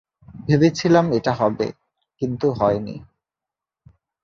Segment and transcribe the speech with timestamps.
[0.47, 1.67] ভেবেছিলাম এটা হবে,
[2.21, 2.95] কিন্তু হয়নি।